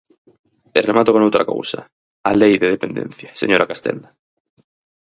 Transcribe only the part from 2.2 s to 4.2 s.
a Lei de dependencia, señora Castenda.